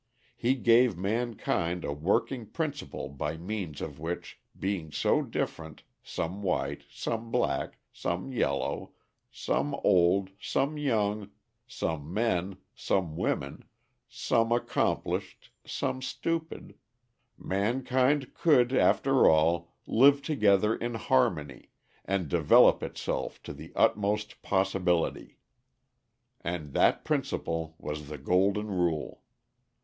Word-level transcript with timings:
He 0.35 0.55
gave 0.55 0.97
mankind 0.97 1.85
a 1.85 1.93
working 1.93 2.47
principle 2.47 3.07
by 3.07 3.37
means 3.37 3.81
of 3.81 3.99
which, 3.99 4.39
being 4.57 4.91
so 4.91 5.21
different, 5.21 5.83
some 6.01 6.41
white, 6.41 6.85
some 6.89 7.29
black, 7.29 7.77
some 7.93 8.31
yellow, 8.31 8.93
some 9.29 9.75
old, 9.83 10.31
some 10.39 10.75
young, 10.75 11.29
some 11.67 12.11
men, 12.11 12.57
some 12.73 13.15
women, 13.15 13.63
some 14.09 14.51
accomplished, 14.51 15.51
some 15.67 16.01
stupid 16.01 16.73
mankind 17.37 18.33
could, 18.33 18.73
after 18.73 19.29
all, 19.29 19.71
live 19.85 20.23
together 20.23 20.75
in 20.75 20.95
harmony 20.95 21.69
and 22.03 22.27
develop 22.27 22.81
itself 22.81 23.39
to 23.43 23.53
the 23.53 23.71
utmost 23.75 24.41
possibility. 24.41 25.37
And 26.43 26.73
that 26.73 27.05
principle 27.05 27.75
was 27.77 28.09
the 28.09 28.17
Golden 28.17 28.65
Rule. 28.71 29.21